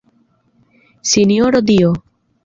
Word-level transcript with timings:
Sinjoro 1.09 1.61
dio! 1.71 1.93